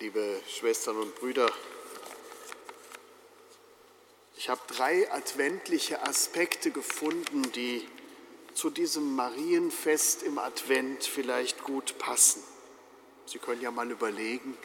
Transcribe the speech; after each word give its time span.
liebe 0.00 0.40
Schwestern 0.48 0.96
und 0.96 1.14
Brüder, 1.16 1.52
ich 4.38 4.48
habe 4.48 4.60
drei 4.66 5.12
adventliche 5.12 6.02
Aspekte 6.02 6.70
gefunden, 6.70 7.42
die 7.52 7.86
zu 8.54 8.70
diesem 8.70 9.14
Marienfest 9.14 10.22
im 10.22 10.38
Advent 10.38 11.04
vielleicht 11.04 11.64
gut 11.64 11.98
passen. 11.98 12.42
Sie 13.26 13.38
können 13.38 13.60
ja 13.60 13.70
mal 13.70 13.90
überlegen, 13.90 14.56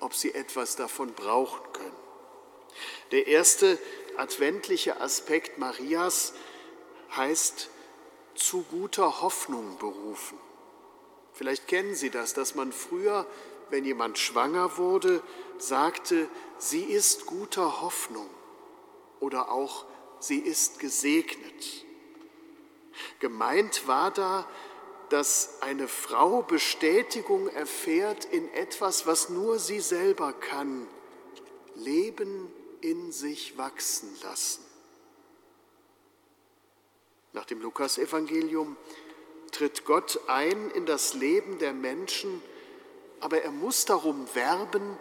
ob 0.00 0.14
Sie 0.14 0.34
etwas 0.34 0.74
davon 0.74 1.14
brauchen 1.14 1.72
können. 1.72 1.96
Der 3.12 3.28
erste 3.28 3.78
adventliche 4.16 5.00
Aspekt 5.00 5.58
Marias 5.58 6.32
heißt 7.14 7.70
zu 8.34 8.64
guter 8.64 9.22
Hoffnung 9.22 9.78
berufen. 9.78 10.38
Vielleicht 11.34 11.68
kennen 11.68 11.94
Sie 11.94 12.10
das, 12.10 12.34
dass 12.34 12.56
man 12.56 12.72
früher, 12.72 13.28
wenn 13.70 13.84
jemand 13.84 14.18
schwanger 14.18 14.76
wurde, 14.76 15.22
sagte, 15.58 16.28
sie 16.58 16.84
ist 16.84 17.26
guter 17.26 17.80
Hoffnung 17.82 18.28
oder 19.20 19.50
auch 19.50 19.84
sie 20.20 20.38
ist 20.38 20.78
gesegnet. 20.78 21.84
Gemeint 23.18 23.86
war 23.86 24.10
da, 24.10 24.46
dass 25.08 25.60
eine 25.60 25.88
Frau 25.88 26.42
Bestätigung 26.42 27.48
erfährt 27.48 28.24
in 28.24 28.52
etwas, 28.54 29.06
was 29.06 29.28
nur 29.28 29.58
sie 29.58 29.80
selber 29.80 30.32
kann, 30.32 30.86
Leben 31.74 32.50
in 32.80 33.12
sich 33.12 33.58
wachsen 33.58 34.10
lassen. 34.22 34.64
Nach 37.32 37.44
dem 37.44 37.60
Lukasevangelium 37.60 38.76
tritt 39.52 39.84
Gott 39.84 40.20
ein 40.28 40.70
in 40.70 40.86
das 40.86 41.14
Leben 41.14 41.58
der 41.58 41.72
Menschen, 41.72 42.42
aber 43.22 43.42
er 43.42 43.52
muss 43.52 43.84
darum 43.84 44.26
werben, 44.34 44.98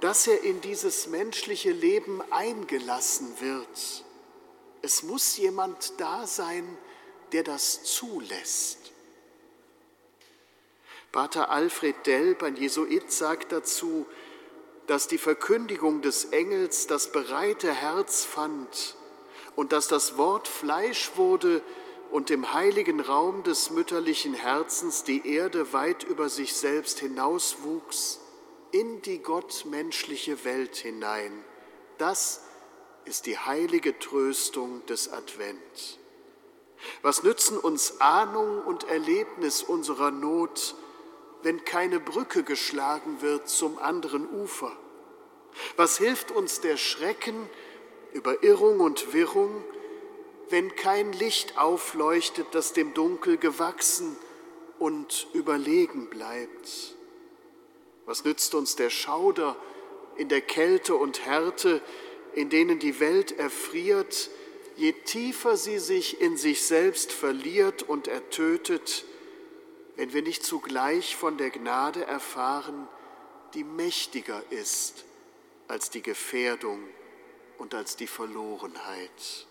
dass 0.00 0.26
er 0.26 0.42
in 0.42 0.60
dieses 0.60 1.08
menschliche 1.08 1.72
Leben 1.72 2.22
eingelassen 2.30 3.40
wird. 3.40 4.04
Es 4.80 5.02
muss 5.02 5.36
jemand 5.36 5.98
da 5.98 6.26
sein, 6.26 6.78
der 7.32 7.42
das 7.42 7.82
zulässt. 7.82 8.78
Pater 11.10 11.50
Alfred 11.50 12.06
Delp, 12.06 12.42
ein 12.42 12.56
Jesuit, 12.56 13.10
sagt 13.10 13.50
dazu, 13.50 14.06
dass 14.86 15.08
die 15.08 15.18
Verkündigung 15.18 16.00
des 16.00 16.26
Engels 16.26 16.86
das 16.86 17.10
bereite 17.10 17.72
Herz 17.72 18.24
fand 18.24 18.96
und 19.56 19.72
dass 19.72 19.88
das 19.88 20.16
Wort 20.16 20.46
Fleisch 20.46 21.12
wurde 21.16 21.62
und 22.14 22.30
im 22.30 22.54
heiligen 22.54 23.00
Raum 23.00 23.42
des 23.42 23.72
mütterlichen 23.72 24.34
Herzens 24.34 25.02
die 25.02 25.34
Erde 25.34 25.72
weit 25.72 26.04
über 26.04 26.28
sich 26.28 26.54
selbst 26.54 27.00
hinauswuchs 27.00 28.20
in 28.70 29.02
die 29.02 29.18
gottmenschliche 29.18 30.44
Welt 30.44 30.76
hinein. 30.76 31.32
Das 31.98 32.42
ist 33.04 33.26
die 33.26 33.36
heilige 33.36 33.98
Tröstung 33.98 34.86
des 34.86 35.12
Advent. 35.12 35.98
Was 37.02 37.24
nützen 37.24 37.58
uns 37.58 38.00
Ahnung 38.00 38.62
und 38.62 38.84
Erlebnis 38.84 39.64
unserer 39.64 40.12
Not, 40.12 40.76
wenn 41.42 41.64
keine 41.64 41.98
Brücke 41.98 42.44
geschlagen 42.44 43.22
wird 43.22 43.48
zum 43.48 43.76
anderen 43.80 44.30
Ufer? 44.30 44.70
Was 45.76 45.98
hilft 45.98 46.30
uns 46.30 46.60
der 46.60 46.76
Schrecken 46.76 47.50
über 48.12 48.44
Irrung 48.44 48.78
und 48.78 49.12
Wirrung, 49.12 49.64
wenn 50.54 50.76
kein 50.76 51.12
Licht 51.12 51.58
aufleuchtet, 51.58 52.46
das 52.52 52.72
dem 52.72 52.94
Dunkel 52.94 53.38
gewachsen 53.38 54.16
und 54.78 55.26
überlegen 55.32 56.08
bleibt? 56.08 56.94
Was 58.06 58.24
nützt 58.24 58.54
uns 58.54 58.76
der 58.76 58.88
Schauder 58.88 59.56
in 60.14 60.28
der 60.28 60.40
Kälte 60.40 60.94
und 60.94 61.26
Härte, 61.26 61.82
in 62.34 62.50
denen 62.50 62.78
die 62.78 63.00
Welt 63.00 63.36
erfriert, 63.36 64.30
je 64.76 64.92
tiefer 64.92 65.56
sie 65.56 65.80
sich 65.80 66.20
in 66.20 66.36
sich 66.36 66.62
selbst 66.62 67.10
verliert 67.10 67.82
und 67.82 68.06
ertötet, 68.06 69.06
wenn 69.96 70.12
wir 70.12 70.22
nicht 70.22 70.44
zugleich 70.44 71.16
von 71.16 71.36
der 71.36 71.50
Gnade 71.50 72.06
erfahren, 72.06 72.86
die 73.54 73.64
mächtiger 73.64 74.40
ist 74.50 75.04
als 75.66 75.90
die 75.90 76.02
Gefährdung 76.02 76.78
und 77.58 77.74
als 77.74 77.96
die 77.96 78.06
Verlorenheit. 78.06 79.48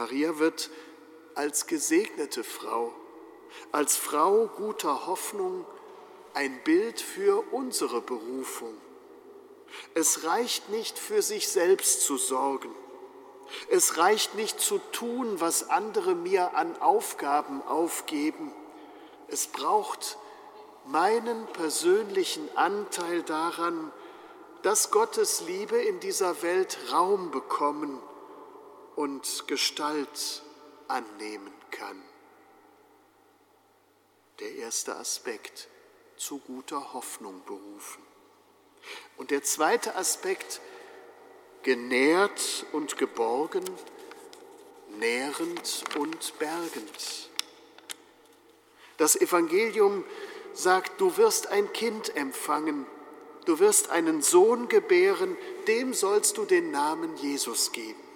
Maria 0.00 0.38
wird 0.38 0.70
als 1.34 1.66
gesegnete 1.66 2.42
Frau, 2.42 2.90
als 3.70 3.98
Frau 3.98 4.46
guter 4.46 5.06
Hoffnung 5.06 5.66
ein 6.32 6.58
Bild 6.64 7.02
für 7.02 7.44
unsere 7.52 8.00
Berufung. 8.00 8.72
Es 9.92 10.24
reicht 10.24 10.70
nicht 10.70 10.98
für 10.98 11.20
sich 11.20 11.48
selbst 11.48 12.00
zu 12.00 12.16
sorgen. 12.16 12.74
Es 13.68 13.98
reicht 13.98 14.36
nicht 14.36 14.58
zu 14.58 14.78
tun, 14.90 15.38
was 15.38 15.68
andere 15.68 16.14
mir 16.14 16.54
an 16.54 16.80
Aufgaben 16.80 17.60
aufgeben. 17.66 18.54
Es 19.28 19.48
braucht 19.48 20.16
meinen 20.86 21.44
persönlichen 21.48 22.48
Anteil 22.56 23.22
daran, 23.22 23.92
dass 24.62 24.90
Gottes 24.90 25.42
Liebe 25.42 25.76
in 25.76 26.00
dieser 26.00 26.40
Welt 26.40 26.78
Raum 26.90 27.30
bekommen 27.30 28.00
und 29.00 29.44
Gestalt 29.46 30.42
annehmen 30.86 31.54
kann. 31.70 31.96
Der 34.40 34.56
erste 34.56 34.94
Aspekt, 34.96 35.68
zu 36.18 36.36
guter 36.36 36.92
Hoffnung 36.92 37.42
berufen. 37.46 38.02
Und 39.16 39.30
der 39.30 39.42
zweite 39.42 39.96
Aspekt, 39.96 40.60
genährt 41.62 42.66
und 42.72 42.98
geborgen, 42.98 43.64
nährend 44.98 45.82
und 45.98 46.38
bergend. 46.38 47.30
Das 48.98 49.16
Evangelium 49.16 50.04
sagt, 50.52 51.00
du 51.00 51.16
wirst 51.16 51.46
ein 51.46 51.72
Kind 51.72 52.14
empfangen, 52.16 52.84
du 53.46 53.60
wirst 53.60 53.88
einen 53.88 54.20
Sohn 54.20 54.68
gebären, 54.68 55.38
dem 55.68 55.94
sollst 55.94 56.36
du 56.36 56.44
den 56.44 56.70
Namen 56.70 57.16
Jesus 57.16 57.72
geben. 57.72 58.09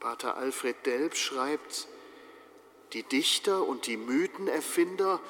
Pater 0.00 0.38
Alfred 0.38 0.86
Delp 0.86 1.14
schreibt, 1.14 1.86
die 2.94 3.02
Dichter 3.02 3.68
und 3.68 3.86
die 3.86 3.98
Mythenerfinder 3.98 5.20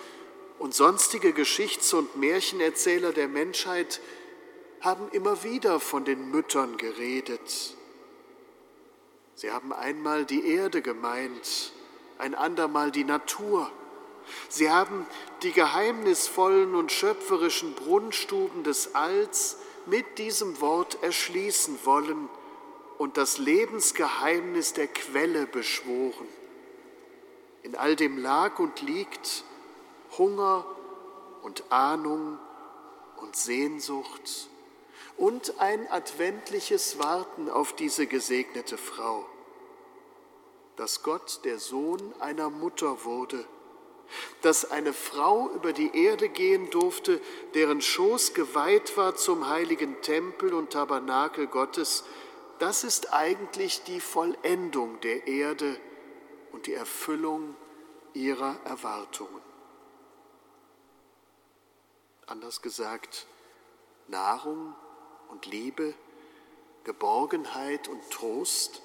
und 0.60 0.76
sonstige 0.76 1.32
Geschichts- 1.32 1.92
und 1.92 2.16
Märchenerzähler 2.16 3.12
der 3.12 3.26
Menschheit 3.26 4.00
haben 4.80 5.08
immer 5.10 5.42
wieder 5.42 5.80
von 5.80 6.04
den 6.04 6.30
Müttern 6.30 6.76
geredet. 6.76 7.74
Sie 9.34 9.50
haben 9.50 9.72
einmal 9.72 10.24
die 10.24 10.46
Erde 10.46 10.82
gemeint, 10.82 11.72
ein 12.18 12.36
andermal 12.36 12.92
die 12.92 13.04
Natur. 13.04 13.72
Sie 14.48 14.70
haben 14.70 15.04
die 15.42 15.50
geheimnisvollen 15.50 16.76
und 16.76 16.92
schöpferischen 16.92 17.74
Brunnstuben 17.74 18.62
des 18.62 18.94
Alls 18.94 19.56
mit 19.86 20.18
diesem 20.18 20.60
Wort 20.60 21.02
erschließen 21.02 21.80
wollen 21.82 22.28
und 23.00 23.16
das 23.16 23.38
Lebensgeheimnis 23.38 24.74
der 24.74 24.86
Quelle 24.86 25.46
beschworen. 25.46 26.28
In 27.62 27.74
all 27.74 27.96
dem 27.96 28.18
lag 28.18 28.58
und 28.58 28.82
liegt 28.82 29.42
Hunger 30.18 30.66
und 31.40 31.64
Ahnung 31.72 32.38
und 33.16 33.36
Sehnsucht 33.36 34.50
und 35.16 35.58
ein 35.60 35.90
adventliches 35.90 36.98
Warten 36.98 37.48
auf 37.48 37.74
diese 37.74 38.06
gesegnete 38.06 38.76
Frau, 38.76 39.24
dass 40.76 41.02
Gott 41.02 41.40
der 41.44 41.58
Sohn 41.58 42.12
einer 42.20 42.50
Mutter 42.50 43.02
wurde, 43.06 43.46
dass 44.42 44.70
eine 44.70 44.92
Frau 44.92 45.48
über 45.54 45.72
die 45.72 45.96
Erde 45.96 46.28
gehen 46.28 46.68
durfte, 46.68 47.18
deren 47.54 47.80
Schoß 47.80 48.34
geweiht 48.34 48.98
war 48.98 49.16
zum 49.16 49.48
heiligen 49.48 50.02
Tempel 50.02 50.52
und 50.52 50.74
Tabernakel 50.74 51.46
Gottes, 51.46 52.04
das 52.60 52.84
ist 52.84 53.12
eigentlich 53.12 53.82
die 53.84 54.00
Vollendung 54.00 55.00
der 55.00 55.26
Erde 55.26 55.80
und 56.52 56.66
die 56.66 56.74
Erfüllung 56.74 57.56
ihrer 58.12 58.56
Erwartungen. 58.64 59.40
Anders 62.26 62.60
gesagt, 62.60 63.26
Nahrung 64.08 64.74
und 65.30 65.46
Liebe, 65.46 65.94
Geborgenheit 66.84 67.88
und 67.88 68.10
Trost, 68.10 68.82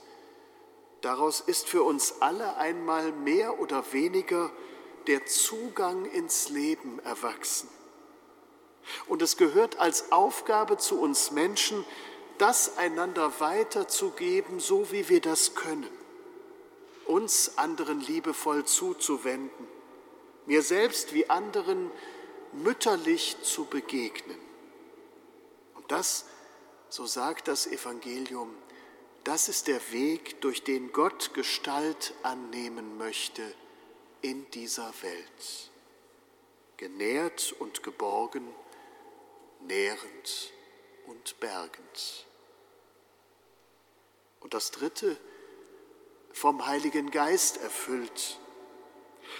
daraus 1.02 1.42
ist 1.42 1.68
für 1.68 1.84
uns 1.84 2.22
alle 2.22 2.56
einmal 2.58 3.12
mehr 3.12 3.60
oder 3.60 3.92
weniger 3.92 4.52
der 5.08 5.26
Zugang 5.26 6.06
ins 6.06 6.50
Leben 6.50 7.00
erwachsen. 7.00 7.70
Und 9.08 9.22
es 9.22 9.36
gehört 9.36 9.80
als 9.80 10.12
Aufgabe 10.12 10.78
zu 10.78 11.00
uns 11.00 11.32
Menschen, 11.32 11.86
das 12.38 12.78
einander 12.78 13.40
weiterzugeben, 13.40 14.60
so 14.60 14.92
wie 14.92 15.10
wir 15.10 15.22
das 15.22 15.56
können 15.56 15.90
uns 17.06 17.58
anderen 17.58 18.02
liebevoll 18.02 18.66
zuzuwenden, 18.66 19.68
mir 20.46 20.62
selbst 20.62 21.14
wie 21.14 21.30
anderen 21.30 21.92
mütterlich 22.54 23.38
zu 23.42 23.66
begegnen. 23.66 24.40
Und 25.76 25.92
das, 25.92 26.26
so 26.90 27.06
sagt 27.06 27.48
das 27.48 27.68
Evangelium, 27.68 28.54
das 29.24 29.50
ist 29.50 29.68
der 29.68 29.92
Weg, 29.92 30.42
durch 30.42 30.64
den 30.64 30.92
Gott 30.92 31.34
Gestalt 31.34 32.14
annehmen 32.24 32.98
möchte 32.98 33.42
in 34.22 34.50
dieser 34.52 34.94
Welt. 35.02 35.72
Genährt 36.78 37.56
und 37.60 37.82
geborgen, 37.84 38.48
nährend 39.62 40.52
und 41.08 41.40
bergend. 41.40 42.26
Und 44.40 44.54
das 44.54 44.72
Dritte, 44.72 45.18
vom 46.32 46.66
Heiligen 46.66 47.12
Geist 47.12 47.58
erfüllt. 47.62 48.40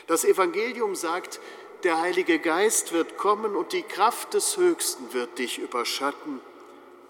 Das 0.08 0.24
Evangelium 0.24 0.96
sagt, 0.96 1.42
der 1.84 2.00
Heilige 2.00 2.40
Geist 2.40 2.94
wird 2.94 3.18
kommen 3.18 3.56
und 3.56 3.74
die 3.74 3.84
Kraft 3.84 4.34
des 4.34 4.58
Höchsten 4.58 5.14
wird 5.14 5.38
dich 5.38 5.60
überschatten, 5.60 6.40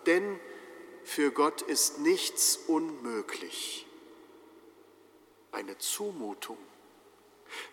denn 0.07 0.39
für 1.03 1.31
Gott 1.31 1.61
ist 1.61 1.99
nichts 1.99 2.57
unmöglich. 2.67 3.85
Eine 5.51 5.77
Zumutung. 5.77 6.57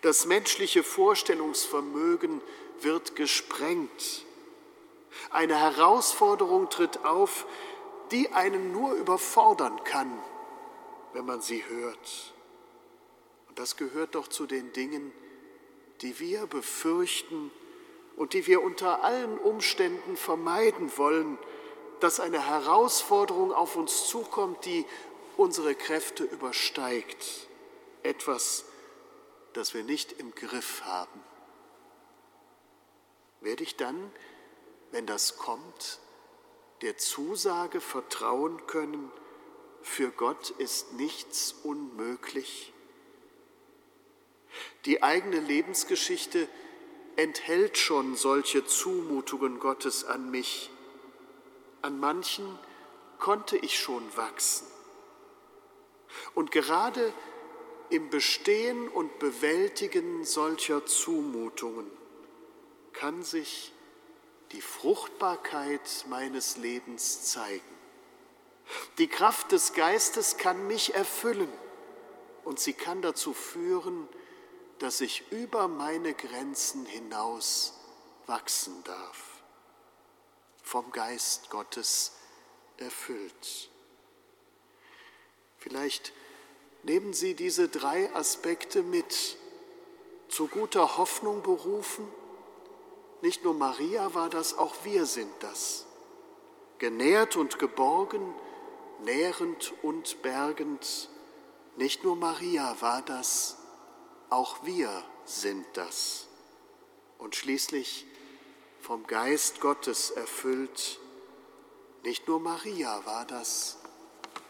Das 0.03 0.25
menschliche 0.25 0.83
Vorstellungsvermögen 0.83 2.41
wird 2.79 3.15
gesprengt. 3.15 4.25
Eine 5.29 5.59
Herausforderung 5.59 6.69
tritt 6.69 7.05
auf, 7.05 7.45
die 8.11 8.31
einen 8.31 8.71
nur 8.71 8.93
überfordern 8.93 9.83
kann, 9.83 10.19
wenn 11.13 11.25
man 11.25 11.41
sie 11.41 11.63
hört. 11.65 12.33
Und 13.47 13.59
das 13.59 13.77
gehört 13.77 14.15
doch 14.15 14.27
zu 14.27 14.45
den 14.45 14.73
Dingen, 14.73 15.11
die 16.01 16.19
wir 16.19 16.47
befürchten 16.47 17.51
und 18.15 18.33
die 18.33 18.45
wir 18.47 18.61
unter 18.61 19.03
allen 19.03 19.37
Umständen 19.37 20.17
vermeiden 20.17 20.91
wollen, 20.97 21.37
dass 21.99 22.19
eine 22.19 22.45
Herausforderung 22.45 23.53
auf 23.53 23.75
uns 23.75 24.07
zukommt, 24.07 24.65
die 24.65 24.85
unsere 25.37 25.73
Kräfte 25.73 26.23
übersteigt. 26.23 27.47
Etwas, 28.03 28.65
das 29.53 29.73
wir 29.73 29.83
nicht 29.83 30.11
im 30.13 30.35
Griff 30.35 30.83
haben. 30.83 31.23
Werde 33.41 33.63
ich 33.63 33.75
dann, 33.75 34.11
wenn 34.93 35.07
das 35.07 35.37
kommt, 35.37 35.99
der 36.83 36.97
Zusage 36.97 37.81
vertrauen 37.81 38.67
können, 38.67 39.11
für 39.81 40.11
Gott 40.11 40.51
ist 40.51 40.93
nichts 40.93 41.55
unmöglich? 41.63 42.71
Die 44.85 45.01
eigene 45.01 45.39
Lebensgeschichte 45.39 46.47
enthält 47.15 47.79
schon 47.79 48.15
solche 48.15 48.65
Zumutungen 48.65 49.59
Gottes 49.59 50.05
an 50.05 50.29
mich. 50.29 50.69
An 51.81 51.99
manchen 51.99 52.59
konnte 53.17 53.57
ich 53.57 53.79
schon 53.79 54.03
wachsen. 54.15 54.67
Und 56.35 56.51
gerade 56.51 57.11
im 57.89 58.11
Bestehen 58.11 58.89
und 58.89 59.17
Bewältigen 59.17 60.23
solcher 60.23 60.85
Zumutungen 60.85 61.89
kann 62.93 63.23
sich 63.23 63.73
die 64.53 64.61
Fruchtbarkeit 64.61 66.05
meines 66.07 66.57
Lebens 66.57 67.25
zeigen. 67.25 67.61
Die 68.97 69.07
Kraft 69.07 69.51
des 69.51 69.73
Geistes 69.73 70.37
kann 70.37 70.67
mich 70.67 70.95
erfüllen 70.95 71.51
und 72.45 72.59
sie 72.59 72.73
kann 72.73 73.01
dazu 73.01 73.33
führen, 73.33 74.07
dass 74.79 75.01
ich 75.01 75.31
über 75.31 75.67
meine 75.67 76.13
Grenzen 76.13 76.85
hinaus 76.85 77.73
wachsen 78.25 78.83
darf, 78.83 79.41
vom 80.63 80.91
Geist 80.91 81.49
Gottes 81.49 82.13
erfüllt. 82.77 83.69
Vielleicht 85.57 86.13
nehmen 86.83 87.13
Sie 87.13 87.33
diese 87.33 87.69
drei 87.69 88.13
Aspekte 88.13 88.83
mit, 88.83 89.37
zu 90.27 90.47
guter 90.47 90.97
Hoffnung 90.97 91.41
berufen. 91.41 92.07
Nicht 93.23 93.45
nur 93.45 93.53
Maria 93.53 94.13
war 94.13 94.29
das, 94.29 94.57
auch 94.57 94.75
wir 94.83 95.05
sind 95.05 95.31
das. 95.39 95.85
Genährt 96.77 97.37
und 97.37 97.57
geborgen, 97.57 98.35
nährend 99.05 99.73
und 99.81 100.21
bergend. 100.21 101.07
Nicht 101.77 102.03
nur 102.03 102.17
Maria 102.17 102.75
war 102.81 103.01
das, 103.01 103.55
auch 104.29 104.65
wir 104.65 104.89
sind 105.23 105.65
das. 105.71 106.27
Und 107.17 107.37
schließlich 107.37 108.05
vom 108.81 109.07
Geist 109.07 109.61
Gottes 109.61 110.09
erfüllt, 110.11 110.99
nicht 112.03 112.27
nur 112.27 112.41
Maria 112.41 113.05
war 113.05 113.23
das, 113.23 113.77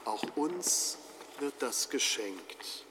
auch 0.04 0.24
uns 0.36 0.98
wird 1.38 1.54
das 1.60 1.92
geschenkt. 1.92 2.88